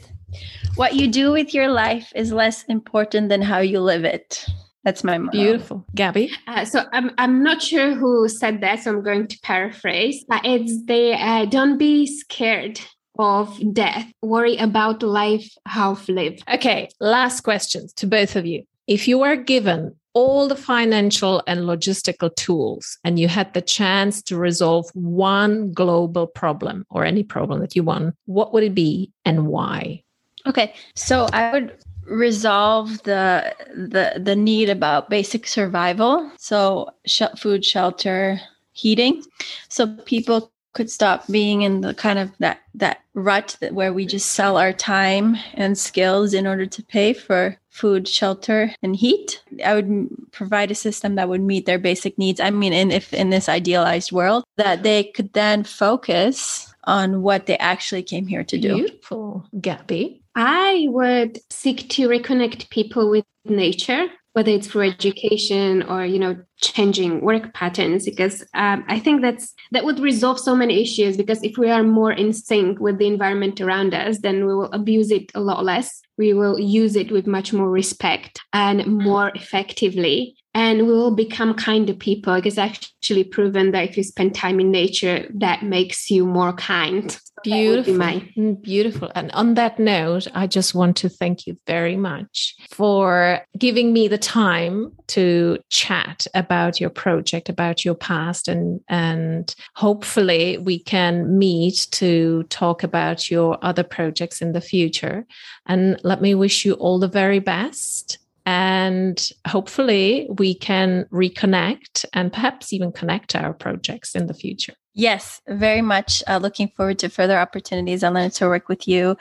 [0.78, 4.46] what you do with your life is less important than how you live it.
[4.84, 5.36] That's my motto.
[5.36, 5.84] Beautiful.
[5.94, 6.30] Gabby?
[6.46, 10.24] Uh, so I'm, I'm not sure who said that, so I'm going to paraphrase.
[10.28, 12.80] But it's the uh, don't be scared
[13.18, 14.06] of death.
[14.22, 16.44] Worry about life half lived.
[16.48, 18.62] Okay, last questions to both of you.
[18.86, 24.22] If you were given all the financial and logistical tools and you had the chance
[24.22, 29.10] to resolve one global problem or any problem that you want, what would it be
[29.24, 30.02] and why?
[30.48, 31.76] Okay, so I would
[32.06, 36.30] resolve the the the need about basic survival.
[36.38, 38.40] So sh- food, shelter,
[38.72, 39.22] heating,
[39.68, 44.06] so people could stop being in the kind of that that rut that where we
[44.06, 49.42] just sell our time and skills in order to pay for food, shelter, and heat.
[49.64, 52.40] I would provide a system that would meet their basic needs.
[52.40, 57.46] I mean, in if in this idealized world, that they could then focus on what
[57.46, 58.74] they actually came here to do.
[58.74, 60.22] Beautiful, Gabby.
[60.40, 66.36] I would seek to reconnect people with nature, whether it's through education or you know
[66.58, 68.04] changing work patterns.
[68.04, 71.16] Because um, I think that's that would resolve so many issues.
[71.16, 74.70] Because if we are more in sync with the environment around us, then we will
[74.70, 76.00] abuse it a lot less.
[76.18, 81.54] We will use it with much more respect and more effectively and we will become
[81.54, 82.34] kinder people.
[82.34, 87.18] It's actually proven that if you spend time in nature, that makes you more kind.
[87.44, 87.94] Beautiful.
[87.94, 89.12] My- mm, Beautiful.
[89.14, 94.08] And on that note, I just want to thank you very much for giving me
[94.08, 101.38] the time to chat about your project, about your past, and and hopefully we can
[101.38, 105.26] meet to talk about your other projects in the future.
[105.66, 108.18] And let me wish you all the very best
[108.48, 114.72] and hopefully we can reconnect and perhaps even connect our projects in the future.
[114.94, 118.02] Yes, very much uh, looking forward to further opportunities.
[118.02, 119.18] Learned to work with you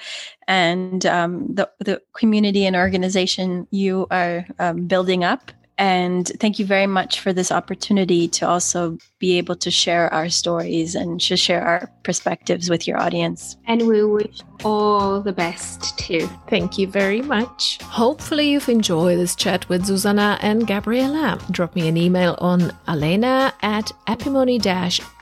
[0.47, 5.51] and um, the, the community and organization you are um, building up.
[5.77, 10.29] And thank you very much for this opportunity to also be able to share our
[10.29, 13.57] stories and to share our perspectives with your audience.
[13.65, 16.29] And we wish all the best too.
[16.49, 17.79] Thank you very much.
[17.81, 21.39] Hopefully, you've enjoyed this chat with Susanna and Gabriela.
[21.51, 24.57] Drop me an email on alena at epimony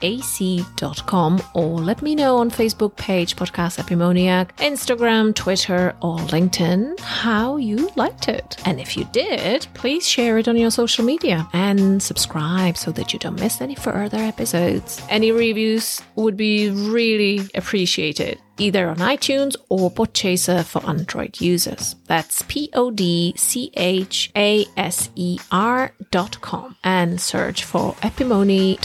[0.01, 7.57] ac.com or let me know on Facebook page Podcast Epimoniac, Instagram, Twitter, or LinkedIn how
[7.57, 8.57] you liked it.
[8.65, 13.13] And if you did, please share it on your social media and subscribe so that
[13.13, 15.01] you don't miss any further episodes.
[15.09, 18.39] Any reviews would be really appreciated.
[18.57, 21.95] Either on iTunes or Podchaser for Android users.
[22.07, 27.93] That's P O D C H A S E R dot com and search for
[27.95, 28.79] Epimoniac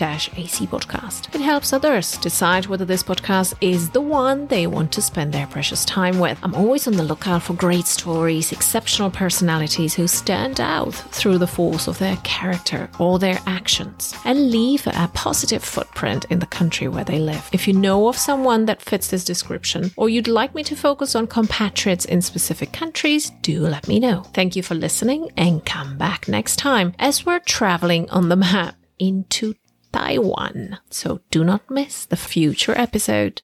[0.66, 1.34] podcast.
[1.34, 5.46] It helps others decide whether this podcast is the one they want to spend their
[5.46, 6.38] precious time with.
[6.42, 11.46] I'm always on the lookout for great stories, exceptional personalities who stand out through the
[11.46, 16.88] force of their character or their actions and leave a positive footprint in the country
[16.88, 17.48] where they live.
[17.52, 19.24] If you know of someone that fits this
[19.60, 24.00] description or you'd like me to focus on compatriots in specific countries, do let me
[24.00, 24.22] know.
[24.32, 28.76] Thank you for listening and come back next time as we're traveling on the map
[28.98, 29.54] into
[29.92, 30.78] Taiwan.
[30.90, 33.38] So do not miss the future episode.